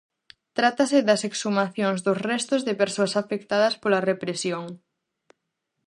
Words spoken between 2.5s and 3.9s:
de persoas afectadas